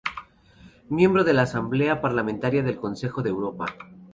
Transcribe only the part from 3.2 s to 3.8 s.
de Europa.